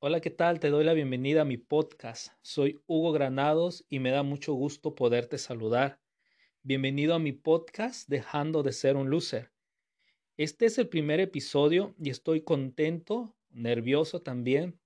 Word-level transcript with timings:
Hola, 0.00 0.20
¿qué 0.20 0.30
tal? 0.30 0.60
Te 0.60 0.70
doy 0.70 0.84
la 0.84 0.92
bienvenida 0.92 1.42
a 1.42 1.44
mi 1.44 1.56
podcast. 1.56 2.28
Soy 2.40 2.80
Hugo 2.86 3.10
Granados 3.10 3.84
y 3.88 3.98
me 3.98 4.12
da 4.12 4.22
mucho 4.22 4.54
gusto 4.54 4.94
poderte 4.94 5.38
saludar. 5.38 5.98
Bienvenido 6.62 7.16
a 7.16 7.18
mi 7.18 7.32
podcast 7.32 8.08
Dejando 8.08 8.62
de 8.62 8.70
ser 8.70 8.94
un 8.94 9.10
loser. 9.10 9.50
Este 10.36 10.66
es 10.66 10.78
el 10.78 10.88
primer 10.88 11.18
episodio 11.18 11.96
y 11.98 12.10
estoy 12.10 12.42
contento, 12.42 13.34
nervioso 13.50 14.22
también 14.22 14.78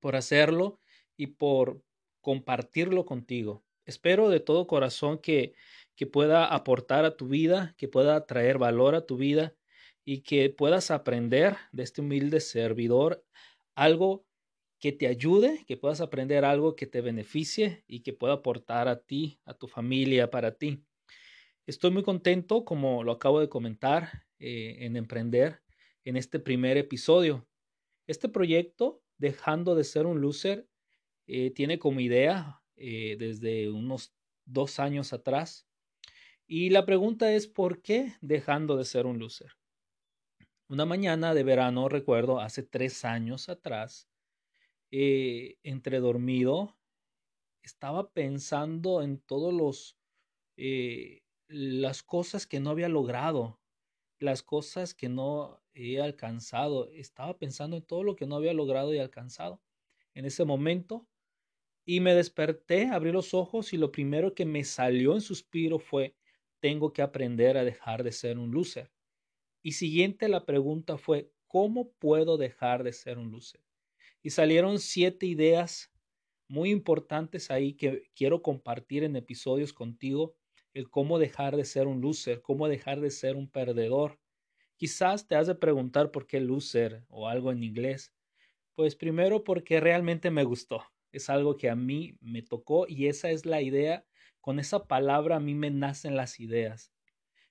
por 0.00 0.16
hacerlo 0.16 0.80
y 1.16 1.28
por 1.28 1.82
compartirlo 2.20 3.06
contigo. 3.06 3.64
Espero 3.86 4.28
de 4.28 4.40
todo 4.40 4.66
corazón 4.66 5.16
que, 5.16 5.54
que 5.94 6.06
pueda 6.06 6.44
aportar 6.44 7.06
a 7.06 7.16
tu 7.16 7.26
vida, 7.26 7.74
que 7.78 7.88
pueda 7.88 8.26
traer 8.26 8.58
valor 8.58 8.96
a 8.96 9.06
tu 9.06 9.16
vida 9.16 9.54
y 10.04 10.20
que 10.20 10.50
puedas 10.50 10.90
aprender 10.90 11.56
de 11.72 11.84
este 11.84 12.02
humilde 12.02 12.40
servidor 12.40 13.24
algo 13.74 14.25
que 14.78 14.92
te 14.92 15.06
ayude, 15.06 15.64
que 15.66 15.76
puedas 15.76 16.00
aprender 16.00 16.44
algo 16.44 16.76
que 16.76 16.86
te 16.86 17.00
beneficie 17.00 17.84
y 17.86 18.00
que 18.00 18.12
pueda 18.12 18.34
aportar 18.34 18.88
a 18.88 19.00
ti, 19.00 19.40
a 19.44 19.54
tu 19.54 19.68
familia, 19.68 20.30
para 20.30 20.56
ti. 20.56 20.84
Estoy 21.66 21.90
muy 21.90 22.02
contento, 22.02 22.64
como 22.64 23.02
lo 23.02 23.12
acabo 23.12 23.40
de 23.40 23.48
comentar, 23.48 24.26
eh, 24.38 24.76
en 24.80 24.96
emprender 24.96 25.62
en 26.04 26.16
este 26.16 26.38
primer 26.38 26.76
episodio. 26.76 27.48
Este 28.06 28.28
proyecto, 28.28 29.02
dejando 29.18 29.74
de 29.74 29.84
ser 29.84 30.06
un 30.06 30.20
loser, 30.20 30.68
eh, 31.26 31.50
tiene 31.50 31.78
como 31.78 32.00
idea 32.00 32.62
eh, 32.76 33.16
desde 33.18 33.70
unos 33.70 34.14
dos 34.44 34.78
años 34.78 35.12
atrás. 35.12 35.66
Y 36.46 36.70
la 36.70 36.86
pregunta 36.86 37.32
es, 37.32 37.48
¿por 37.48 37.82
qué 37.82 38.12
dejando 38.20 38.76
de 38.76 38.84
ser 38.84 39.06
un 39.06 39.18
loser? 39.18 39.56
Una 40.68 40.84
mañana 40.84 41.34
de 41.34 41.42
verano, 41.42 41.88
recuerdo, 41.88 42.40
hace 42.40 42.62
tres 42.62 43.04
años 43.04 43.48
atrás, 43.48 44.08
eh, 44.90 45.58
entre 45.62 46.00
dormido, 46.00 46.76
estaba 47.62 48.10
pensando 48.12 49.02
en 49.02 49.18
todos 49.18 49.52
los 49.52 49.98
eh, 50.56 51.22
las 51.48 52.02
cosas 52.02 52.46
que 52.46 52.60
no 52.60 52.70
había 52.70 52.88
logrado, 52.88 53.60
las 54.18 54.42
cosas 54.42 54.94
que 54.94 55.08
no 55.08 55.62
he 55.74 56.00
alcanzado. 56.00 56.88
Estaba 56.90 57.38
pensando 57.38 57.76
en 57.76 57.82
todo 57.82 58.02
lo 58.02 58.16
que 58.16 58.26
no 58.26 58.36
había 58.36 58.52
logrado 58.52 58.94
y 58.94 58.98
alcanzado 58.98 59.60
en 60.14 60.24
ese 60.24 60.44
momento. 60.44 61.06
Y 61.84 62.00
me 62.00 62.14
desperté, 62.14 62.86
abrí 62.86 63.12
los 63.12 63.32
ojos 63.34 63.72
y 63.72 63.76
lo 63.76 63.92
primero 63.92 64.34
que 64.34 64.44
me 64.44 64.64
salió 64.64 65.14
en 65.14 65.20
suspiro 65.20 65.78
fue, 65.78 66.16
tengo 66.60 66.92
que 66.92 67.02
aprender 67.02 67.56
a 67.56 67.64
dejar 67.64 68.02
de 68.02 68.12
ser 68.12 68.38
un 68.38 68.50
loser. 68.50 68.90
Y 69.62 69.72
siguiente 69.72 70.28
la 70.28 70.44
pregunta 70.44 70.98
fue, 70.98 71.30
¿cómo 71.46 71.92
puedo 71.92 72.38
dejar 72.38 72.82
de 72.82 72.92
ser 72.92 73.18
un 73.18 73.30
loser? 73.30 73.65
Y 74.26 74.30
salieron 74.30 74.80
siete 74.80 75.24
ideas 75.24 75.92
muy 76.48 76.70
importantes 76.70 77.48
ahí 77.52 77.74
que 77.74 78.10
quiero 78.16 78.42
compartir 78.42 79.04
en 79.04 79.14
episodios 79.14 79.72
contigo, 79.72 80.34
el 80.74 80.90
cómo 80.90 81.20
dejar 81.20 81.54
de 81.54 81.64
ser 81.64 81.86
un 81.86 82.00
loser, 82.00 82.42
cómo 82.42 82.66
dejar 82.66 83.00
de 83.00 83.12
ser 83.12 83.36
un 83.36 83.48
perdedor. 83.48 84.18
Quizás 84.74 85.28
te 85.28 85.36
has 85.36 85.46
de 85.46 85.54
preguntar 85.54 86.10
por 86.10 86.26
qué 86.26 86.40
loser 86.40 87.04
o 87.06 87.28
algo 87.28 87.52
en 87.52 87.62
inglés. 87.62 88.12
Pues 88.74 88.96
primero 88.96 89.44
porque 89.44 89.78
realmente 89.78 90.32
me 90.32 90.42
gustó. 90.42 90.82
Es 91.12 91.30
algo 91.30 91.56
que 91.56 91.70
a 91.70 91.76
mí 91.76 92.18
me 92.20 92.42
tocó 92.42 92.86
y 92.88 93.06
esa 93.06 93.30
es 93.30 93.46
la 93.46 93.62
idea. 93.62 94.04
Con 94.40 94.58
esa 94.58 94.88
palabra 94.88 95.36
a 95.36 95.40
mí 95.40 95.54
me 95.54 95.70
nacen 95.70 96.16
las 96.16 96.40
ideas 96.40 96.90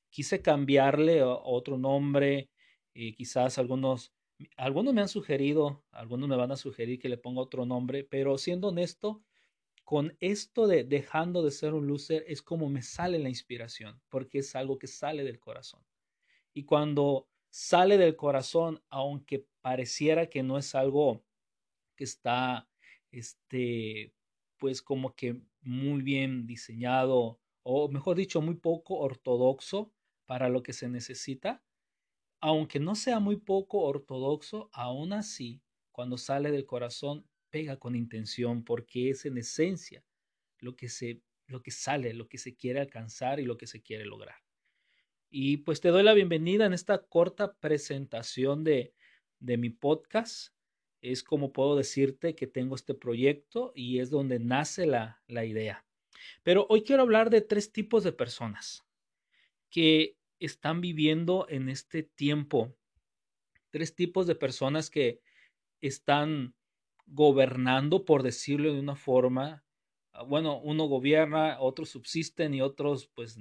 quise 0.09 0.41
cambiarle 0.41 1.23
otro 1.23 1.77
nombre, 1.77 2.49
eh, 2.93 3.13
quizás 3.15 3.57
algunos, 3.57 4.13
algunos 4.57 4.93
me 4.93 5.01
han 5.01 5.07
sugerido, 5.07 5.83
algunos 5.91 6.27
me 6.29 6.35
van 6.35 6.51
a 6.51 6.57
sugerir 6.57 6.99
que 6.99 7.09
le 7.09 7.17
ponga 7.17 7.41
otro 7.41 7.65
nombre, 7.65 8.03
pero 8.03 8.37
siendo 8.37 8.69
honesto, 8.69 9.23
con 9.83 10.17
esto 10.19 10.67
de 10.67 10.83
dejando 10.83 11.43
de 11.43 11.51
ser 11.51 11.73
un 11.73 11.87
loser 11.87 12.25
es 12.27 12.41
como 12.41 12.69
me 12.69 12.81
sale 12.81 13.19
la 13.19 13.29
inspiración, 13.29 14.01
porque 14.09 14.39
es 14.39 14.55
algo 14.55 14.79
que 14.79 14.87
sale 14.87 15.23
del 15.23 15.39
corazón. 15.39 15.85
Y 16.53 16.65
cuando 16.65 17.29
sale 17.49 17.97
del 17.97 18.15
corazón, 18.15 18.83
aunque 18.89 19.47
pareciera 19.61 20.27
que 20.27 20.43
no 20.43 20.57
es 20.57 20.75
algo 20.75 21.23
que 21.95 22.03
está, 22.03 22.67
este, 23.11 24.13
pues 24.57 24.81
como 24.81 25.15
que 25.15 25.41
muy 25.61 26.01
bien 26.01 26.47
diseñado, 26.47 27.39
o 27.63 27.87
mejor 27.89 28.17
dicho, 28.17 28.41
muy 28.41 28.55
poco 28.55 28.97
ortodoxo, 28.97 29.93
para 30.25 30.49
lo 30.49 30.63
que 30.63 30.73
se 30.73 30.89
necesita, 30.89 31.63
aunque 32.47 32.79
no 32.79 32.93
sea 32.93 33.19
muy 33.19 33.37
poco 33.37 33.79
ortodoxo, 33.79 34.69
aún 34.71 35.13
así, 35.13 35.63
cuando 35.91 36.15
sale 36.15 36.51
del 36.51 36.67
corazón, 36.67 37.25
pega 37.49 37.77
con 37.77 37.95
intención, 37.95 38.63
porque 38.63 39.09
es 39.09 39.25
en 39.25 39.39
esencia 39.39 40.05
lo 40.59 40.75
que 40.75 40.87
se 40.87 41.23
lo 41.47 41.63
que 41.63 41.71
sale, 41.71 42.13
lo 42.13 42.27
que 42.27 42.37
se 42.37 42.55
quiere 42.55 42.79
alcanzar 42.79 43.39
y 43.39 43.45
lo 43.45 43.57
que 43.57 43.65
se 43.65 43.81
quiere 43.81 44.05
lograr. 44.05 44.35
Y 45.27 45.57
pues 45.57 45.81
te 45.81 45.89
doy 45.89 46.03
la 46.03 46.13
bienvenida 46.13 46.67
en 46.67 46.73
esta 46.73 47.03
corta 47.07 47.55
presentación 47.55 48.63
de, 48.63 48.93
de 49.39 49.57
mi 49.57 49.71
podcast. 49.71 50.53
Es 51.01 51.23
como 51.23 51.51
puedo 51.51 51.75
decirte 51.75 52.35
que 52.35 52.45
tengo 52.45 52.75
este 52.75 52.93
proyecto 52.93 53.71
y 53.73 53.99
es 53.99 54.11
donde 54.11 54.37
nace 54.37 54.85
la, 54.85 55.23
la 55.25 55.45
idea. 55.45 55.83
Pero 56.43 56.67
hoy 56.69 56.83
quiero 56.83 57.01
hablar 57.01 57.31
de 57.31 57.41
tres 57.41 57.71
tipos 57.71 58.03
de 58.03 58.11
personas 58.11 58.85
que 59.71 60.15
están 60.39 60.81
viviendo 60.81 61.47
en 61.49 61.69
este 61.69 62.03
tiempo. 62.03 62.75
Tres 63.69 63.95
tipos 63.95 64.27
de 64.27 64.35
personas 64.35 64.89
que 64.89 65.21
están 65.81 66.55
gobernando, 67.05 68.05
por 68.05 68.23
decirlo 68.23 68.73
de 68.73 68.79
una 68.79 68.95
forma. 68.95 69.65
Ah, 70.11 70.23
bueno, 70.23 70.59
uno 70.59 70.85
gobierna, 70.85 71.59
otros 71.59 71.89
subsisten 71.89 72.53
y 72.53 72.61
otros, 72.61 73.07
pues, 73.07 73.37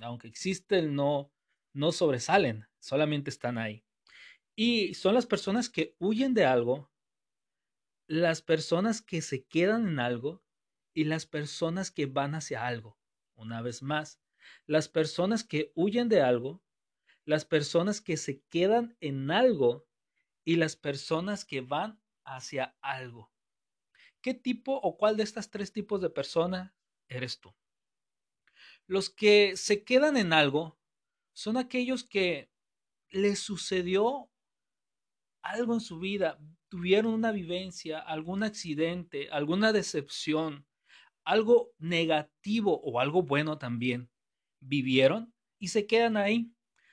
aunque 0.00 0.28
existen, 0.28 0.94
no, 0.94 1.32
no 1.72 1.92
sobresalen, 1.92 2.66
solamente 2.80 3.30
están 3.30 3.58
ahí. 3.58 3.84
Y 4.54 4.94
son 4.94 5.14
las 5.14 5.26
personas 5.26 5.70
que 5.70 5.96
huyen 5.98 6.34
de 6.34 6.44
algo, 6.44 6.90
las 8.06 8.42
personas 8.42 9.00
que 9.00 9.22
se 9.22 9.44
quedan 9.44 9.88
en 9.88 9.98
algo 9.98 10.42
y 10.94 11.04
las 11.04 11.24
personas 11.24 11.90
que 11.90 12.06
van 12.06 12.34
hacia 12.34 12.66
algo. 12.66 12.98
Una 13.34 13.62
vez 13.62 13.82
más, 13.82 14.20
las 14.66 14.88
personas 14.88 15.44
que 15.44 15.72
huyen 15.74 16.08
de 16.08 16.22
algo, 16.22 16.62
las 17.24 17.44
personas 17.44 18.00
que 18.00 18.16
se 18.16 18.42
quedan 18.48 18.96
en 19.00 19.30
algo 19.30 19.86
y 20.44 20.56
las 20.56 20.76
personas 20.76 21.44
que 21.44 21.60
van 21.60 22.00
hacia 22.24 22.76
algo. 22.80 23.32
¿Qué 24.20 24.34
tipo 24.34 24.74
o 24.74 24.96
cuál 24.96 25.16
de 25.16 25.24
estas 25.24 25.50
tres 25.50 25.72
tipos 25.72 26.00
de 26.00 26.10
personas 26.10 26.72
eres 27.08 27.40
tú? 27.40 27.54
Los 28.86 29.10
que 29.10 29.56
se 29.56 29.84
quedan 29.84 30.16
en 30.16 30.32
algo 30.32 30.78
son 31.32 31.56
aquellos 31.56 32.04
que 32.04 32.50
les 33.10 33.40
sucedió 33.40 34.30
algo 35.42 35.74
en 35.74 35.80
su 35.80 35.98
vida, 35.98 36.38
tuvieron 36.68 37.14
una 37.14 37.32
vivencia, 37.32 37.98
algún 37.98 38.44
accidente, 38.44 39.28
alguna 39.30 39.72
decepción, 39.72 40.66
algo 41.24 41.72
negativo 41.78 42.80
o 42.80 43.00
algo 43.00 43.22
bueno 43.22 43.58
también 43.58 44.12
vivieron 44.62 45.34
y 45.58 45.68
se 45.68 45.86
quedan 45.86 46.16
ahí. 46.16 46.50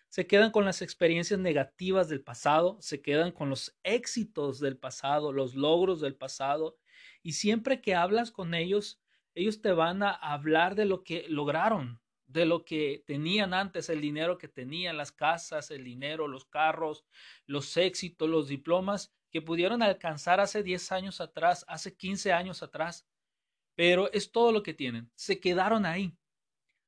Se 0.10 0.26
quedan 0.26 0.52
con 0.52 0.66
las 0.66 0.82
experiencias 0.82 1.40
negativas 1.40 2.10
del 2.10 2.22
pasado, 2.22 2.78
se 2.82 3.02
quedan 3.02 3.32
con 3.32 3.50
los 3.50 3.78
éxitos 3.84 4.60
del 4.60 4.76
pasado, 4.76 5.32
los 5.32 5.54
logros 5.54 6.02
del 6.02 6.16
pasado. 6.16 6.78
Y 7.22 7.34
siempre 7.34 7.80
que 7.80 7.94
hablas 7.94 8.32
con 8.32 8.56
ellos, 8.56 9.00
ellos 9.36 9.62
te 9.62 9.72
van 9.72 10.02
a 10.02 10.10
hablar 10.12 10.74
de 10.74 10.86
lo 10.86 11.04
que 11.04 11.28
lograron, 11.30 12.02
de 12.26 12.48
lo 12.48 12.66
que 12.66 13.04
tenían 13.06 13.54
antes, 13.54 13.88
el 13.90 14.02
dinero 14.02 14.40
que 14.40 14.48
tenían, 14.48 14.98
las 14.98 15.12
casas, 15.12 15.70
el 15.70 15.84
dinero, 15.84 16.28
los 16.28 16.46
carros, 16.46 17.06
los 17.46 17.78
éxitos, 17.78 18.28
los 18.28 18.48
diplomas 18.48 19.14
que 19.30 19.44
pudieron 19.44 19.84
alcanzar 19.84 20.40
hace 20.40 20.64
10 20.64 20.92
años 20.92 21.22
atrás, 21.22 21.66
hace 21.68 21.96
15 21.96 22.34
años 22.34 22.64
atrás. 22.64 23.08
Pero 23.76 24.12
es 24.12 24.32
todo 24.32 24.52
lo 24.52 24.64
que 24.64 24.74
tienen. 24.74 25.12
Se 25.14 25.40
quedaron 25.40 25.86
ahí 25.86 26.19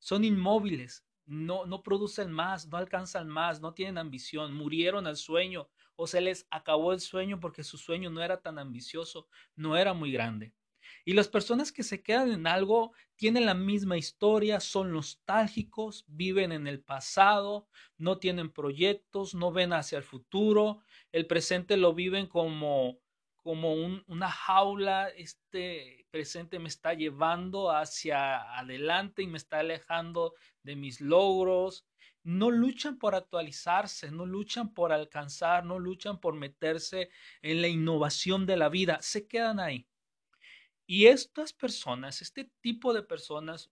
son 0.01 0.25
inmóviles, 0.25 1.05
no, 1.25 1.65
no 1.65 1.83
producen 1.83 2.31
más, 2.31 2.67
no 2.67 2.77
alcanzan 2.77 3.29
más, 3.29 3.61
no 3.61 3.73
tienen 3.73 3.99
ambición, 3.99 4.53
murieron 4.53 5.05
al 5.07 5.15
sueño 5.15 5.69
o 5.95 6.07
se 6.07 6.19
les 6.19 6.47
acabó 6.49 6.91
el 6.91 6.99
sueño 6.99 7.39
porque 7.39 7.63
su 7.63 7.77
sueño 7.77 8.09
no 8.09 8.21
era 8.21 8.41
tan 8.41 8.57
ambicioso, 8.57 9.27
no 9.55 9.77
era 9.77 9.93
muy 9.93 10.11
grande. 10.11 10.53
Y 11.05 11.13
las 11.13 11.27
personas 11.27 11.71
que 11.71 11.83
se 11.83 12.01
quedan 12.01 12.31
en 12.31 12.47
algo 12.47 12.93
tienen 13.15 13.45
la 13.45 13.53
misma 13.53 13.97
historia, 13.97 14.59
son 14.59 14.91
nostálgicos, 14.91 16.03
viven 16.07 16.51
en 16.51 16.65
el 16.65 16.81
pasado, 16.81 17.67
no 17.97 18.17
tienen 18.17 18.51
proyectos, 18.51 19.35
no 19.35 19.51
ven 19.51 19.73
hacia 19.73 19.99
el 19.99 20.03
futuro, 20.03 20.79
el 21.11 21.27
presente 21.27 21.77
lo 21.77 21.93
viven 21.93 22.25
como 22.25 22.99
como 23.41 23.73
una 23.73 24.29
jaula, 24.29 25.09
este 25.09 26.05
presente 26.11 26.59
me 26.59 26.69
está 26.69 26.93
llevando 26.93 27.71
hacia 27.71 28.57
adelante 28.57 29.23
y 29.23 29.27
me 29.27 29.37
está 29.37 29.59
alejando 29.59 30.33
de 30.63 30.75
mis 30.75 31.01
logros 31.01 31.85
no 32.23 32.51
luchan 32.51 32.97
por 32.97 33.15
actualizarse, 33.15 34.11
no 34.11 34.25
luchan 34.25 34.73
por 34.73 34.91
alcanzar, 34.91 35.65
no 35.65 35.79
luchan 35.79 36.19
por 36.19 36.35
meterse 36.35 37.09
en 37.41 37.61
la 37.61 37.67
innovación 37.67 38.45
de 38.45 38.57
la 38.57 38.69
vida, 38.69 38.99
se 39.01 39.27
quedan 39.27 39.59
ahí. 39.59 39.87
Y 40.85 41.07
estas 41.07 41.53
personas, 41.53 42.21
este 42.21 42.51
tipo 42.61 42.93
de 42.93 43.01
personas, 43.03 43.71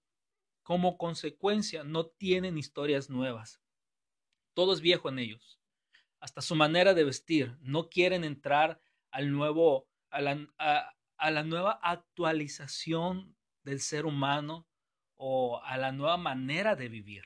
como 0.63 0.98
consecuencia, 0.98 1.83
no 1.83 2.07
tienen 2.07 2.57
historias 2.57 3.10
nuevas. 3.10 3.62
Todo 4.54 4.74
es 4.74 4.81
viejo 4.81 5.10
en 5.10 5.19
ellos. 5.19 5.60
Hasta 6.19 6.42
su 6.42 6.56
manera 6.56 6.94
de 6.94 7.04
vestir. 7.04 7.57
No 7.62 7.89
quieren 7.89 8.24
entrar 8.24 8.80
al 9.12 9.32
nuevo, 9.32 9.88
a 10.10 10.22
la, 10.22 10.48
a 11.18 11.32
la 11.32 11.44
nueva 11.44 11.80
actualización 11.82 13.36
del 13.64 13.80
ser 13.80 14.06
humano 14.06 14.68
o 15.16 15.62
a 15.64 15.78
la 15.78 15.92
nueva 15.92 16.18
manera 16.18 16.76
de 16.76 16.90
vivir 16.90 17.24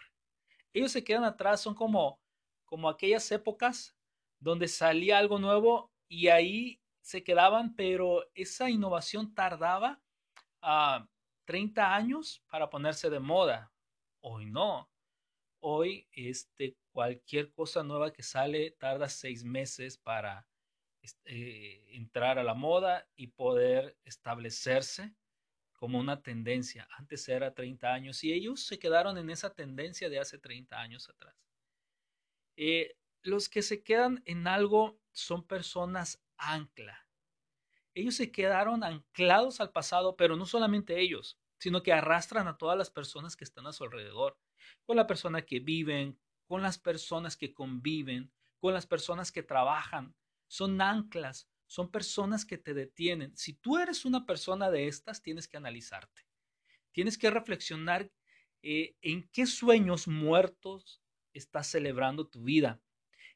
ellos 0.73 0.91
se 0.91 1.03
quedan 1.03 1.23
atrás, 1.23 1.61
son 1.61 1.75
como, 1.75 2.19
como 2.65 2.89
aquellas 2.89 3.31
épocas 3.31 3.95
donde 4.39 4.67
salía 4.67 5.19
algo 5.19 5.39
nuevo 5.39 5.91
y 6.07 6.27
ahí 6.27 6.81
se 7.01 7.23
quedaban, 7.23 7.75
pero 7.75 8.25
esa 8.33 8.69
innovación 8.69 9.33
tardaba 9.33 10.01
a 10.61 10.95
ah, 10.95 11.09
30 11.45 11.95
años 11.95 12.43
para 12.49 12.69
ponerse 12.69 13.09
de 13.09 13.19
moda. 13.19 13.71
Hoy 14.21 14.45
no. 14.45 14.89
Hoy 15.59 16.07
este, 16.11 16.77
cualquier 16.91 17.51
cosa 17.53 17.83
nueva 17.83 18.11
que 18.11 18.23
sale 18.23 18.71
tarda 18.71 19.09
seis 19.09 19.43
meses 19.43 19.97
para 19.97 20.47
este, 21.03 21.95
entrar 21.95 22.39
a 22.39 22.43
la 22.43 22.53
moda 22.53 23.07
y 23.15 23.27
poder 23.27 23.97
establecerse 24.05 25.13
como 25.73 25.99
una 25.99 26.23
tendencia. 26.23 26.87
Antes 26.97 27.27
era 27.27 27.53
30 27.53 27.93
años 27.93 28.23
y 28.23 28.31
ellos 28.31 28.65
se 28.65 28.79
quedaron 28.79 29.17
en 29.17 29.29
esa 29.29 29.53
tendencia 29.53 30.09
de 30.09 30.19
hace 30.19 30.39
30 30.39 30.79
años 30.79 31.09
atrás. 31.09 31.35
Eh, 32.55 32.95
los 33.21 33.49
que 33.49 33.61
se 33.61 33.83
quedan 33.83 34.21
en 34.25 34.47
algo 34.47 34.97
son 35.11 35.45
personas 35.45 36.23
ancla. 36.37 37.07
Ellos 37.93 38.15
se 38.15 38.31
quedaron 38.31 38.83
anclados 38.83 39.59
al 39.59 39.71
pasado, 39.71 40.15
pero 40.15 40.35
no 40.35 40.45
solamente 40.45 40.99
ellos, 40.99 41.37
sino 41.59 41.83
que 41.83 41.93
arrastran 41.93 42.47
a 42.47 42.57
todas 42.57 42.77
las 42.77 42.89
personas 42.89 43.35
que 43.35 43.43
están 43.43 43.67
a 43.67 43.73
su 43.73 43.83
alrededor, 43.83 44.37
con 44.85 44.97
la 44.97 45.05
persona 45.05 45.43
que 45.43 45.59
viven, 45.59 46.17
con 46.47 46.61
las 46.61 46.77
personas 46.77 47.37
que 47.37 47.53
conviven, 47.53 48.31
con 48.59 48.73
las 48.73 48.87
personas 48.87 49.31
que 49.31 49.43
trabajan. 49.43 50.15
Son 50.53 50.79
anclas, 50.81 51.49
son 51.65 51.89
personas 51.89 52.45
que 52.45 52.59
te 52.59 52.75
detienen. 52.75 53.35
Si 53.35 53.53
tú 53.53 53.79
eres 53.79 54.05
una 54.05 54.23
persona 54.23 54.69
de 54.69 54.87
estas, 54.87 55.23
tienes 55.23 55.47
que 55.47 55.57
analizarte. 55.57 56.27
Tienes 56.91 57.17
que 57.17 57.31
reflexionar 57.31 58.11
eh, 58.61 58.95
en 59.01 59.27
qué 59.33 59.47
sueños 59.47 60.07
muertos 60.07 61.01
estás 61.33 61.65
celebrando 61.65 62.27
tu 62.27 62.43
vida. 62.43 62.79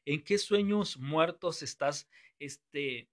En 0.04 0.22
qué 0.22 0.38
sueños 0.38 0.96
muertos 0.96 1.64
estás 1.64 2.08
este, 2.38 3.10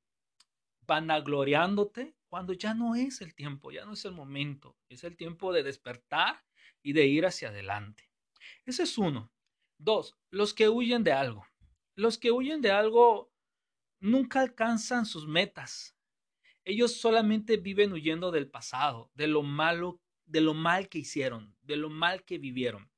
vanagloriándote 0.81 2.15
cuando 2.27 2.53
ya 2.53 2.75
no 2.75 2.93
es 2.93 3.21
el 3.21 3.33
tiempo, 3.33 3.71
ya 3.71 3.85
no 3.85 3.93
es 3.93 4.05
el 4.05 4.11
momento. 4.11 4.77
Es 4.87 5.03
el 5.03 5.17
tiempo 5.17 5.51
de 5.51 5.63
despertar 5.63 6.43
y 6.83 6.93
de 6.93 7.07
ir 7.07 7.25
hacia 7.25 7.49
adelante. 7.49 8.07
Ese 8.67 8.83
es 8.83 8.99
uno. 8.99 9.31
Dos, 9.79 10.15
los 10.29 10.53
que 10.53 10.69
huyen 10.69 11.03
de 11.03 11.11
algo. 11.11 11.47
Los 11.95 12.19
que 12.19 12.29
huyen 12.29 12.61
de 12.61 12.69
algo 12.69 13.31
nunca 14.05 14.39
alcanzan 14.41 15.05
sus 15.05 15.27
metas. 15.27 15.97
Ellos 16.63 16.97
solamente 16.97 17.57
viven 17.57 17.91
huyendo 17.91 18.31
del 18.31 18.49
pasado, 18.49 19.11
de 19.15 19.27
lo 19.27 19.41
malo, 19.41 19.99
de 20.25 20.41
lo 20.41 20.53
mal 20.53 20.89
que 20.89 20.99
hicieron, 20.99 21.55
de 21.63 21.75
lo 21.75 21.89
mal 21.89 22.23
que 22.23 22.37
vivieron, 22.37 22.91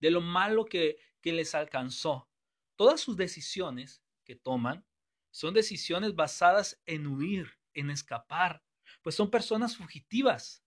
de 0.00 0.10
lo 0.10 0.20
malo 0.20 0.64
que, 0.64 0.98
que 1.20 1.32
les 1.32 1.54
alcanzó. 1.54 2.28
Todas 2.76 3.00
sus 3.00 3.16
decisiones 3.16 4.02
que 4.24 4.36
toman 4.36 4.86
son 5.30 5.52
decisiones 5.52 6.14
basadas 6.14 6.80
en 6.86 7.08
huir, 7.08 7.58
en 7.72 7.90
escapar, 7.90 8.62
pues 9.02 9.16
son 9.16 9.30
personas 9.30 9.76
fugitivas. 9.76 10.64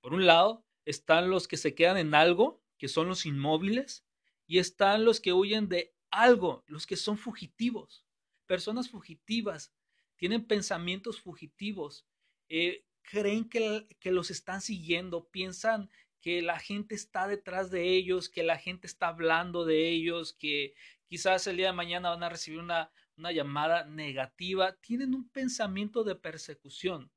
Por 0.00 0.14
un 0.14 0.26
lado, 0.26 0.64
están 0.86 1.28
los 1.28 1.46
que 1.46 1.58
se 1.58 1.74
quedan 1.74 1.98
en 1.98 2.14
algo, 2.14 2.62
que 2.78 2.88
son 2.88 3.08
los 3.08 3.26
inmóviles, 3.26 4.06
y 4.46 4.58
están 4.58 5.04
los 5.04 5.20
que 5.20 5.34
huyen 5.34 5.68
de 5.68 5.94
algo, 6.10 6.64
los 6.66 6.86
que 6.86 6.96
son 6.96 7.18
fugitivos 7.18 8.05
personas 8.46 8.88
fugitivas, 8.90 9.74
tienen 10.16 10.46
pensamientos 10.46 11.20
fugitivos, 11.20 12.06
eh, 12.48 12.84
creen 13.02 13.48
que, 13.48 13.86
los 14.04 14.30
están 14.30 14.60
siguiendo, 14.60 15.28
piensan 15.28 15.90
que 16.20 16.42
la 16.42 16.58
gente 16.58 16.94
está 16.94 17.28
detrás 17.28 17.70
de 17.70 17.88
ellos, 17.90 18.28
que 18.28 18.42
la 18.42 18.58
gente 18.58 18.86
está 18.86 19.08
hablando 19.08 19.64
de 19.64 19.88
ellos, 19.88 20.32
que 20.32 20.74
quizás 21.06 21.46
el 21.46 21.56
día 21.56 21.68
de 21.68 21.72
mañana 21.72 22.10
van 22.10 22.22
a 22.22 22.28
recibir 22.28 22.58
una, 22.58 22.90
una 23.16 23.32
llamada 23.32 23.84
negativa, 23.84 24.76
tienen 24.80 25.14
un 25.14 25.28
pensamiento 25.28 26.02
de 26.02 26.16
persecución, 26.16 27.12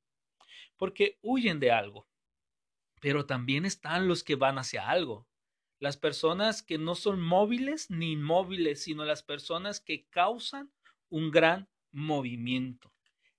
porque 0.78 1.18
huyen 1.22 1.60
de 1.60 1.72
algo. 1.72 2.08
Pero 3.02 3.25
también 3.25 3.66
están 3.66 4.08
los 4.08 4.24
que 4.24 4.36
van 4.36 4.58
hacia 4.58 4.90
algo. 4.90 5.28
Las 5.80 5.96
personas 5.96 6.62
que 6.62 6.78
no 6.78 6.96
son 6.96 7.22
móviles 7.22 7.90
ni 7.90 8.12
inmóviles, 8.12 8.84
sino 8.84 9.06
las 9.06 9.24
personas 9.24 9.80
que 9.80 10.06
causan 10.10 10.72
un 11.10 11.32
gran 11.32 11.70
movimiento. 11.92 12.94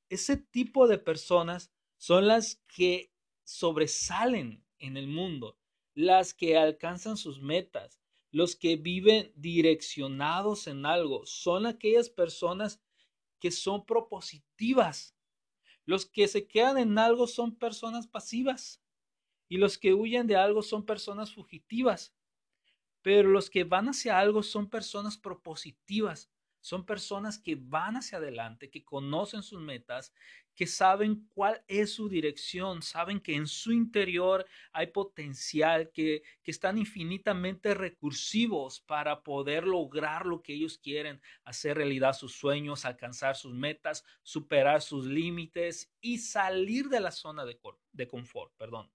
Ese 0.09 0.37
tipo 0.37 0.89
de 0.89 0.99
personas 0.99 1.73
son 1.97 2.29
las 2.29 2.63
que 2.67 3.13
sobresalen 3.45 4.65
en 4.79 4.97
el 4.97 5.07
mundo, 5.07 5.59
las 5.95 6.35
que 6.35 6.57
alcanzan 6.57 7.17
sus 7.17 7.41
metas, 7.41 8.01
los 8.31 8.57
que 8.57 8.77
viven 8.77 9.33
direccionados 9.35 10.67
en 10.67 10.87
algo, 10.87 11.27
son 11.27 11.67
aquellas 11.67 12.09
personas 12.09 12.81
que 13.41 13.51
son 13.51 13.85
propositivas. 13.85 15.17
Los 15.85 16.07
que 16.07 16.29
se 16.29 16.47
quedan 16.47 16.79
en 16.79 16.99
algo 16.99 17.27
son 17.27 17.57
personas 17.57 18.07
pasivas 18.07 18.81
y 19.49 19.57
los 19.57 19.79
que 19.79 19.95
huyen 19.95 20.27
de 20.27 20.37
algo 20.37 20.63
son 20.63 20.87
personas 20.87 21.35
fugitivas. 21.35 22.15
Pero 23.03 23.29
los 23.29 23.51
que 23.51 23.65
van 23.65 23.89
hacia 23.89 24.19
algo 24.19 24.43
son 24.43 24.69
personas 24.69 25.19
propositivas, 25.19 26.31
son 26.61 26.85
personas 26.85 27.39
que 27.39 27.57
van 27.59 27.97
hacia 27.97 28.19
adelante, 28.19 28.71
que 28.71 28.85
conocen 28.85 29.43
sus 29.43 29.61
metas, 29.61 30.12
que 30.55 30.67
saben 30.67 31.27
cuál 31.29 31.62
es 31.69 31.95
su 31.95 32.09
dirección, 32.09 32.83
saben 32.83 33.21
que 33.21 33.35
en 33.35 33.47
su 33.47 33.73
interior 33.73 34.47
hay 34.73 34.89
potencial, 34.89 35.91
que, 35.91 36.23
que 36.43 36.51
están 36.51 36.77
infinitamente 36.77 37.73
recursivos 37.73 38.81
para 38.81 39.23
poder 39.23 39.67
lograr 39.67 40.27
lo 40.27 40.43
que 40.43 40.53
ellos 40.53 40.77
quieren, 40.77 41.21
hacer 41.45 41.79
realidad 41.79 42.12
sus 42.12 42.35
sueños, 42.35 42.85
alcanzar 42.85 43.37
sus 43.37 43.55
metas, 43.55 44.05
superar 44.23 44.83
sus 44.83 45.07
límites 45.07 45.91
y 46.01 46.19
salir 46.19 46.88
de 46.88 47.00
la 47.00 47.11
zona 47.11 47.45
de, 47.45 47.59
de 47.93 48.09
confort. 48.09 48.52
Perdón. 48.57 48.90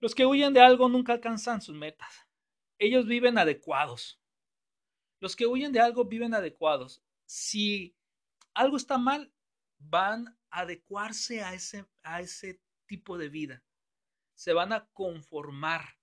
Los 0.00 0.14
que 0.14 0.26
huyen 0.26 0.52
de 0.52 0.60
algo 0.60 0.88
nunca 0.88 1.12
alcanzan 1.12 1.62
sus 1.62 1.76
metas. 1.76 2.26
Ellos 2.78 3.06
viven 3.06 3.38
adecuados, 3.38 4.20
los 5.22 5.36
que 5.36 5.46
huyen 5.46 5.70
de 5.70 5.78
algo 5.78 6.04
viven 6.04 6.34
adecuados. 6.34 7.00
Si 7.26 7.94
algo 8.54 8.76
está 8.76 8.98
mal, 8.98 9.32
van 9.78 10.36
a 10.50 10.62
adecuarse 10.62 11.44
a 11.44 11.54
ese, 11.54 11.86
a 12.02 12.20
ese 12.20 12.60
tipo 12.86 13.16
de 13.16 13.28
vida. 13.28 13.62
Se 14.34 14.52
van 14.52 14.72
a 14.72 14.88
conformar 14.92 15.96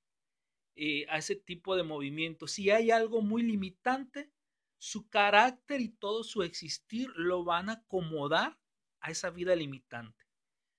eh, 0.77 1.05
a 1.09 1.17
ese 1.17 1.35
tipo 1.35 1.75
de 1.75 1.83
movimiento. 1.83 2.47
Si 2.47 2.69
hay 2.69 2.91
algo 2.91 3.21
muy 3.21 3.43
limitante, 3.43 4.31
su 4.77 5.09
carácter 5.09 5.81
y 5.81 5.89
todo 5.89 6.23
su 6.23 6.41
existir 6.41 7.11
lo 7.17 7.43
van 7.43 7.69
a 7.69 7.73
acomodar 7.73 8.57
a 9.01 9.11
esa 9.11 9.31
vida 9.31 9.53
limitante. 9.53 10.25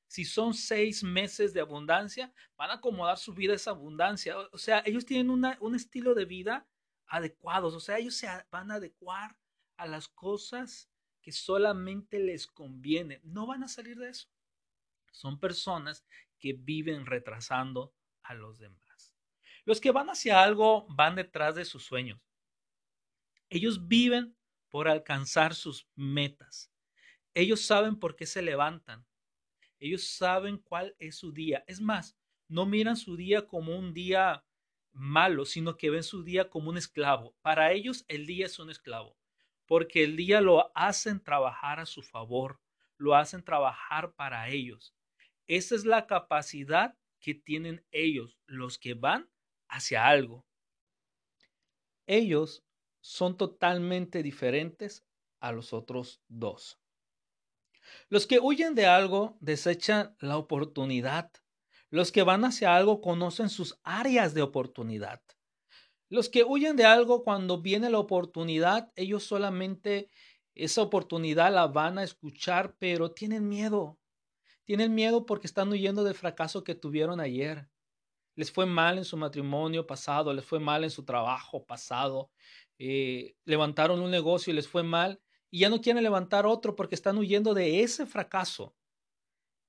Si 0.07 0.25
son 0.25 0.55
seis 0.55 1.05
meses 1.05 1.53
de 1.53 1.61
abundancia, 1.61 2.33
van 2.57 2.71
a 2.71 2.75
acomodar 2.77 3.19
su 3.19 3.35
vida 3.35 3.53
a 3.53 3.57
esa 3.57 3.73
abundancia. 3.73 4.39
O 4.51 4.57
sea, 4.57 4.83
ellos 4.87 5.05
tienen 5.05 5.29
un 5.29 5.75
estilo 5.75 6.15
de 6.15 6.25
vida 6.25 6.67
adecuados, 7.11 7.75
o 7.75 7.81
sea, 7.81 7.99
ellos 7.99 8.15
se 8.15 8.29
van 8.51 8.71
a 8.71 8.77
adecuar 8.77 9.37
a 9.77 9.87
las 9.87 10.09
cosas 10.09 10.89
que 11.21 11.33
solamente 11.33 12.19
les 12.19 12.47
conviene, 12.47 13.21
no 13.25 13.47
van 13.47 13.65
a 13.65 13.69
salir 13.69 13.99
de 13.99 14.09
eso. 14.09 14.29
Son 15.13 15.39
personas 15.39 16.05
que 16.39 16.55
viven 16.55 17.05
retrasando 17.05 17.93
a 18.23 18.35
los 18.35 18.59
demás. 18.59 19.15
Los 19.65 19.81
que 19.81 19.91
van 19.91 20.09
hacia 20.09 20.43
algo 20.43 20.87
van 20.89 21.17
detrás 21.17 21.55
de 21.55 21.65
sus 21.65 21.85
sueños. 21.85 22.21
Ellos 23.51 23.89
viven 23.89 24.37
por 24.69 24.89
alcanzar 24.89 25.55
sus 25.55 25.89
metas. 25.97 26.73
Ellos 27.35 27.67
saben 27.67 27.99
por 27.99 28.17
qué 28.17 28.25
se 28.27 28.41
levantan. 28.41 29.05
Ellos 29.81 30.05
saben 30.05 30.59
cuál 30.59 30.95
es 30.99 31.17
su 31.17 31.33
día. 31.33 31.65
Es 31.67 31.81
más, 31.81 32.17
no 32.49 32.67
miran 32.67 32.97
su 32.97 33.17
día 33.17 33.47
como 33.47 33.77
un 33.77 33.93
día 33.93 34.45
malo, 34.93 35.45
sino 35.45 35.77
que 35.77 35.91
ven 35.91 36.03
su 36.03 36.23
día 36.25 36.51
como 36.51 36.71
un 36.71 36.77
esclavo. 36.79 37.37
Para 37.43 37.73
ellos 37.73 38.05
el 38.09 38.27
día 38.27 38.47
es 38.47 38.59
un 38.59 38.71
esclavo, 38.71 39.17
porque 39.67 40.05
el 40.05 40.17
día 40.17 40.41
lo 40.41 40.71
hacen 40.77 41.23
trabajar 41.23 41.81
a 41.81 41.87
su 41.87 42.03
favor, 42.03 42.61
lo 42.97 43.15
hacen 43.15 43.43
trabajar 43.45 44.15
para 44.15 44.49
ellos. 44.49 44.95
Esa 45.47 45.75
es 45.75 45.85
la 45.85 46.07
capacidad 46.07 46.97
que 47.21 47.35
tienen 47.35 47.85
ellos, 47.91 48.39
los 48.47 48.79
que 48.79 48.95
van 48.95 49.31
hacia 49.69 50.07
algo. 50.07 50.47
ellos 52.07 52.63
son 53.01 53.39
totalmente 53.39 54.23
diferentes 54.23 55.07
a 55.41 55.51
los 55.53 55.73
otros 55.73 56.21
dos. 56.29 56.79
Los 58.11 58.27
que 58.27 58.41
huyen 58.41 58.75
de 58.75 58.85
algo 58.85 59.39
desechan 59.41 60.15
la 60.21 60.37
oportunidad. 60.37 61.33
Los 61.91 62.13
que 62.13 62.23
van 62.23 62.45
hacia 62.45 62.77
algo 62.77 63.01
conocen 63.01 63.49
sus 63.49 63.79
áreas 63.83 64.33
de 64.33 64.43
oportunidad. 64.43 65.21
Los 66.09 66.29
que 66.29 66.45
huyen 66.45 66.77
de 66.77 66.85
algo 66.85 67.25
cuando 67.25 67.61
viene 67.61 67.91
la 67.91 67.99
oportunidad, 67.99 68.93
ellos 68.97 69.25
solamente 69.25 70.11
esa 70.55 70.83
oportunidad 70.83 71.53
la 71.53 71.67
van 71.67 71.99
a 71.99 72.05
escuchar, 72.05 72.77
pero 72.79 73.13
tienen 73.13 73.49
miedo. 73.49 73.99
Tienen 74.65 74.95
miedo 74.95 75.27
porque 75.27 75.47
están 75.47 75.71
huyendo 75.71 76.05
del 76.05 76.15
fracaso 76.15 76.63
que 76.63 76.75
tuvieron 76.75 77.19
ayer. 77.19 77.69
Les 78.37 78.53
fue 78.53 78.67
mal 78.67 78.99
en 78.99 79.05
su 79.05 79.17
matrimonio 79.17 79.87
pasado, 79.87 80.33
les 80.33 80.45
fue 80.45 80.61
mal 80.61 80.85
en 80.85 80.91
su 80.91 81.05
trabajo 81.05 81.65
pasado, 81.65 82.31
eh, 82.79 83.35
levantaron 83.45 84.01
un 84.01 84.11
negocio 84.11 84.53
y 84.53 84.57
les 84.57 84.69
fue 84.69 84.83
mal 84.83 85.21
y 85.51 85.61
ya 85.61 85.69
no 85.69 85.81
quieren 85.81 86.03
levantar 86.03 86.47
otro 86.47 86.77
porque 86.77 86.95
están 86.95 87.19
huyendo 87.19 87.53
de 87.53 87.83
ese 87.83 88.07
fracaso. 88.07 88.75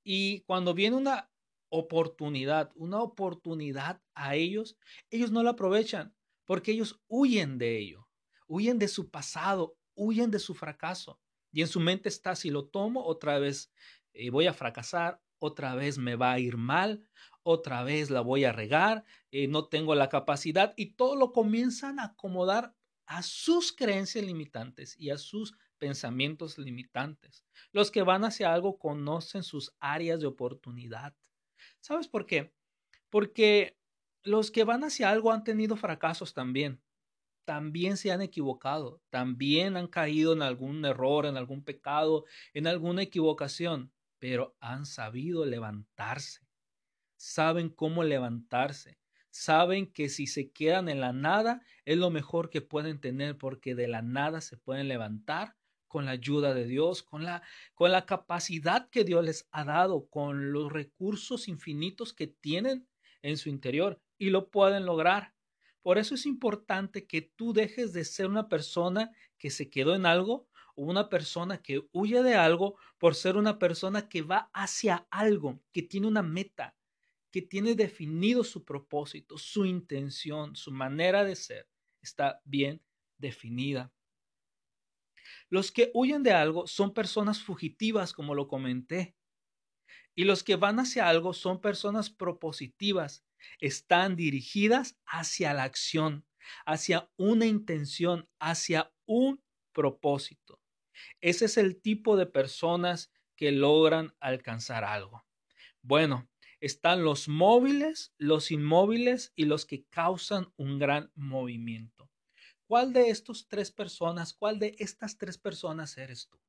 Y 0.04 0.42
cuando 0.42 0.74
viene 0.74 0.96
una 0.96 1.31
oportunidad, 1.72 2.72
una 2.76 3.02
oportunidad 3.02 4.02
a 4.14 4.36
ellos, 4.36 4.78
ellos 5.10 5.32
no 5.32 5.42
la 5.42 5.52
aprovechan 5.52 6.14
porque 6.46 6.74
ellos 6.74 7.02
huyen 7.08 7.58
de 7.58 7.80
ello, 7.80 8.10
huyen 8.46 8.78
de 8.78 8.90
su 8.90 9.10
pasado, 9.10 9.78
huyen 9.96 10.32
de 10.32 10.40
su 10.40 10.54
fracaso. 10.54 11.20
Y 11.54 11.62
en 11.62 11.68
su 11.68 11.80
mente 11.80 12.10
está, 12.10 12.36
si 12.36 12.50
lo 12.50 12.66
tomo, 12.66 13.06
otra 13.06 13.40
vez 13.40 13.72
eh, 14.14 14.30
voy 14.30 14.48
a 14.48 14.54
fracasar, 14.54 15.22
otra 15.40 15.76
vez 15.76 15.98
me 15.98 16.16
va 16.16 16.34
a 16.34 16.40
ir 16.40 16.58
mal, 16.58 17.08
otra 17.44 17.84
vez 17.84 18.10
la 18.10 18.20
voy 18.20 18.44
a 18.44 18.52
regar, 18.52 19.06
eh, 19.32 19.48
no 19.48 19.70
tengo 19.70 19.96
la 19.96 20.10
capacidad 20.10 20.74
y 20.76 20.94
todo 20.94 21.16
lo 21.16 21.32
comienzan 21.32 22.00
a 22.00 22.06
acomodar 22.06 22.76
a 23.06 23.24
sus 23.24 23.74
creencias 23.74 24.26
limitantes 24.26 24.96
y 25.00 25.10
a 25.10 25.18
sus 25.18 25.56
pensamientos 25.78 26.58
limitantes. 26.58 27.46
Los 27.72 27.92
que 27.92 28.04
van 28.04 28.24
hacia 28.24 28.54
algo 28.54 28.78
conocen 28.78 29.44
sus 29.44 29.74
áreas 29.80 30.20
de 30.20 30.28
oportunidad. 30.28 31.16
¿Sabes 31.82 32.08
por 32.08 32.26
qué? 32.26 32.54
Porque 33.10 33.76
los 34.24 34.52
que 34.52 34.64
van 34.64 34.84
hacia 34.84 35.10
algo 35.10 35.32
han 35.32 35.44
tenido 35.44 35.76
fracasos 35.76 36.34
también. 36.34 36.82
También 37.44 37.98
se 37.98 38.12
han 38.12 38.22
equivocado, 38.22 39.02
también 39.10 39.76
han 39.76 39.88
caído 39.88 40.34
en 40.34 40.44
algún 40.44 40.86
error, 40.86 41.26
en 41.26 41.38
algún 41.38 41.64
pecado, 41.64 42.26
en 42.54 42.68
alguna 42.68 43.02
equivocación, 43.02 43.92
pero 44.20 44.56
han 44.60 44.86
sabido 44.86 45.44
levantarse. 45.46 46.48
Saben 47.18 47.70
cómo 47.70 48.04
levantarse. 48.04 49.00
Saben 49.32 49.92
que 49.92 50.10
si 50.10 50.28
se 50.28 50.52
quedan 50.52 50.88
en 50.88 51.00
la 51.02 51.14
nada 51.14 51.64
es 51.86 51.98
lo 51.98 52.12
mejor 52.12 52.50
que 52.52 52.62
pueden 52.62 53.02
tener 53.02 53.38
porque 53.38 53.74
de 53.74 53.88
la 53.88 54.04
nada 54.04 54.42
se 54.42 54.58
pueden 54.58 54.88
levantar 54.88 55.56
con 55.92 56.06
la 56.06 56.12
ayuda 56.12 56.54
de 56.54 56.66
Dios, 56.66 57.04
con 57.04 57.26
la, 57.26 57.44
con 57.74 57.92
la 57.92 58.06
capacidad 58.06 58.90
que 58.90 59.04
Dios 59.04 59.26
les 59.26 59.50
ha 59.52 59.66
dado, 59.66 60.08
con 60.08 60.54
los 60.54 60.72
recursos 60.72 61.50
infinitos 61.50 62.14
que 62.14 62.28
tienen 62.28 62.88
en 63.22 63.36
su 63.36 63.50
interior 63.50 64.02
y 64.18 64.30
lo 64.30 64.50
pueden 64.50 64.86
lograr. 64.86 65.34
Por 65.82 65.98
eso 65.98 66.16
es 66.16 66.26
importante 66.26 67.06
que 67.08 67.22
tú 67.22 67.52
dejes 67.52 67.92
de 67.92 68.06
ser 68.06 68.28
una 68.28 68.48
persona 68.48 69.12
que 69.38 69.50
se 69.50 69.70
quedó 69.70 69.94
en 69.94 70.06
algo 70.06 70.48
o 70.76 70.84
una 70.86 71.10
persona 71.10 71.62
que 71.62 71.86
huye 71.92 72.24
de 72.24 72.36
algo 72.36 72.78
por 72.98 73.14
ser 73.14 73.36
una 73.36 73.60
persona 73.60 74.08
que 74.08 74.22
va 74.22 74.50
hacia 74.54 75.06
algo, 75.12 75.60
que 75.74 75.82
tiene 75.82 76.08
una 76.08 76.24
meta, 76.24 76.78
que 77.32 77.42
tiene 77.42 77.76
definido 77.76 78.46
su 78.46 78.64
propósito, 78.64 79.38
su 79.38 79.66
intención, 79.66 80.56
su 80.56 80.72
manera 80.72 81.26
de 81.26 81.36
ser. 81.36 81.68
Está 82.02 82.40
bien 82.46 82.82
definida. 83.18 83.92
Los 85.50 85.72
que 85.72 85.92
huyen 85.94 86.24
de 86.24 86.32
algo 86.32 86.68
son 86.68 86.94
personas 86.94 87.42
fugitivas, 87.42 88.14
como 88.14 88.36
lo 88.36 88.48
comenté. 88.48 89.16
Y 90.16 90.26
los 90.26 90.44
que 90.44 90.56
van 90.56 90.80
hacia 90.80 91.08
algo 91.08 91.34
son 91.34 91.62
personas 91.62 92.10
propositivas, 92.10 93.26
están 93.60 94.16
dirigidas 94.16 95.00
hacia 95.06 95.54
la 95.54 95.64
acción, 95.64 96.26
hacia 96.66 97.10
una 97.18 97.46
intención, 97.46 98.30
hacia 98.40 98.92
un 99.06 99.42
propósito. 99.74 100.60
Ese 101.22 101.46
es 101.46 101.58
el 101.58 101.82
tipo 101.82 102.18
de 102.18 102.26
personas 102.26 103.12
que 103.36 103.52
logran 103.52 104.14
alcanzar 104.20 104.84
algo. 104.84 105.26
Bueno, 105.82 106.30
están 106.60 107.04
los 107.04 107.28
móviles, 107.28 108.14
los 108.18 108.52
inmóviles 108.52 109.34
y 109.36 109.46
los 109.46 109.66
que 109.66 109.86
causan 109.86 110.54
un 110.58 110.78
gran 110.78 111.12
movimiento. 111.16 112.11
¿Cuál 112.72 112.94
de 112.94 113.10
estas 113.10 113.50
tres 113.50 113.70
personas, 113.70 114.34
cuál 114.34 114.58
de 114.58 114.78
estas 114.80 115.18
tres 115.18 115.38
personas 115.38 115.98
eres 115.98 116.30
tú? 116.30 116.40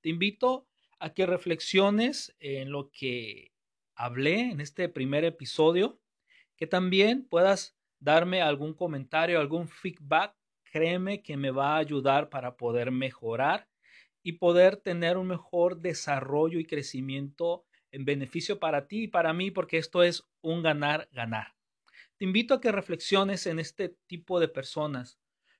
Te 0.00 0.08
invito 0.08 0.68
a 1.00 1.12
que 1.12 1.26
reflexiones 1.26 2.32
en 2.38 2.70
lo 2.70 2.92
que 2.92 3.50
hablé 3.96 4.52
en 4.52 4.60
este 4.60 4.88
primer 4.88 5.24
episodio, 5.24 6.00
que 6.56 6.68
también 6.68 7.26
puedas 7.28 7.76
darme 7.98 8.40
algún 8.40 8.72
comentario, 8.72 9.40
algún 9.40 9.66
feedback. 9.66 10.36
Créeme 10.62 11.24
que 11.24 11.36
me 11.36 11.50
va 11.50 11.74
a 11.74 11.78
ayudar 11.78 12.30
para 12.30 12.56
poder 12.56 12.92
mejorar 12.92 13.68
y 14.22 14.34
poder 14.34 14.76
tener 14.76 15.16
un 15.16 15.26
mejor 15.26 15.80
desarrollo 15.80 16.60
y 16.60 16.66
crecimiento 16.66 17.64
en 17.90 18.04
beneficio 18.04 18.60
para 18.60 18.86
ti 18.86 19.02
y 19.02 19.08
para 19.08 19.32
mí, 19.32 19.50
porque 19.50 19.78
esto 19.78 20.04
es 20.04 20.22
un 20.40 20.62
ganar-ganar. 20.62 21.56
Te 22.16 22.26
invito 22.26 22.54
a 22.54 22.60
que 22.60 22.70
reflexiones 22.70 23.48
en 23.48 23.58
este 23.58 23.96
tipo 24.06 24.38
de 24.38 24.46
personas, 24.46 25.18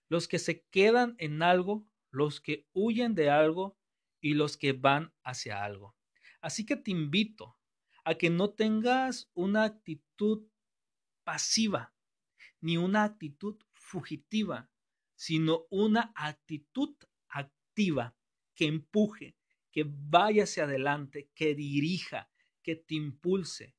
los 0.09 0.29
que 0.29 0.39
se 0.39 0.65
quedan 0.67 1.15
en 1.19 1.43
algo, 1.43 1.87
los 2.11 2.41
que 2.41 2.67
huyen 2.73 3.15
de 3.15 3.31
algo 3.31 3.79
y 4.21 4.35
los 4.35 4.57
que 4.57 4.73
van 4.73 5.15
hacia 5.23 5.63
algo. 5.65 5.97
Así 6.41 6.65
que 6.65 6.77
te 6.77 6.91
invito 6.91 7.59
a 8.05 8.15
que 8.15 8.31
no 8.31 8.51
tengas 8.51 9.31
una 9.35 9.65
actitud 9.65 10.49
pasiva 11.25 11.95
ni 12.61 12.77
una 12.77 13.05
actitud 13.05 13.57
fugitiva, 13.73 14.71
sino 15.15 15.67
una 15.71 16.13
actitud 16.15 16.97
activa 17.29 18.17
que 18.55 18.67
empuje, 18.67 19.37
que 19.71 19.85
vaya 19.87 20.45
hacia 20.45 20.65
adelante, 20.65 21.31
que 21.35 21.55
dirija, 21.55 22.31
que 22.63 22.77
te 22.77 22.95
impulse, 22.95 23.77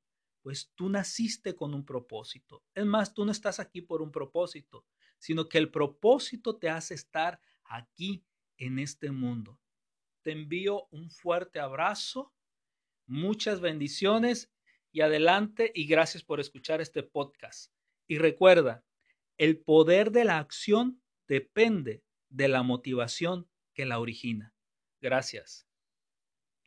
pues 0.50 0.72
tú 0.74 0.89
naciste 0.89 1.56
con 1.56 1.75
un 1.75 1.86
propósito. 1.86 2.63
Es 2.74 2.84
más, 2.84 3.13
tú 3.13 3.24
no 3.24 3.32
estás 3.32 3.60
aquí 3.60 3.84
por 3.84 4.01
un 4.01 4.12
propósito, 4.12 4.84
sino 5.20 5.48
que 5.48 5.60
el 5.60 5.70
propósito 5.70 6.58
te 6.58 6.72
hace 6.72 6.96
estar 6.96 7.39
aquí 7.65 8.25
en 8.58 8.79
este 8.79 9.12
mundo. 9.12 9.60
Te 10.24 10.32
envío 10.32 10.88
un 10.89 11.12
fuerte 11.12 11.60
abrazo, 11.60 12.34
muchas 13.06 13.62
bendiciones 13.62 14.51
y 14.91 15.01
adelante 15.01 15.72
y 15.75 15.86
gracias 15.86 16.24
por 16.24 16.39
escuchar 16.39 16.82
este 16.82 17.03
podcast. 17.03 17.72
Y 18.08 18.18
recuerda, 18.18 18.84
el 19.38 19.60
poder 19.60 20.10
de 20.10 20.25
la 20.25 20.39
acción 20.39 21.00
depende 21.27 22.03
de 22.27 22.48
la 22.48 22.63
motivación 22.63 23.48
que 23.75 23.86
la 23.86 24.00
origina. 24.00 24.56
Gracias. 25.00 25.68